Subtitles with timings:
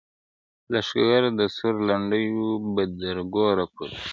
[0.71, 4.09] لښکر د سورلنډیو به تر ګوره پوري تښتي-